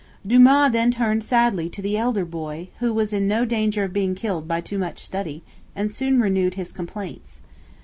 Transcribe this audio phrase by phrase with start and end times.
[0.25, 4.15] Dumas then turned sadly to the elder boy, who was in no danger of being
[4.15, 5.43] killed by too much study,
[5.75, 7.39] and soon renewed his complaints.